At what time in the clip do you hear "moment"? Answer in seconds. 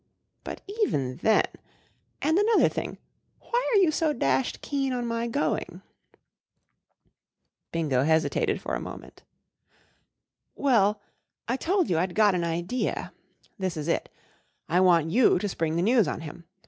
8.81-9.21